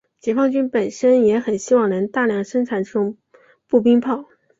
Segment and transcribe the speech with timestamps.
[0.19, 3.17] 解放军本身也很希望能大量生产这种
[3.67, 4.25] 步兵炮。